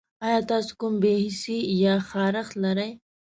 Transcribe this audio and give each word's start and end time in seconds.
ایا 0.25 0.39
تاسو 0.51 0.71
کوم 0.79 0.93
بې 1.03 1.13
حسي 1.23 1.57
یا 1.83 1.93
خارښت 2.09 2.53
لرئ؟ 2.63 2.91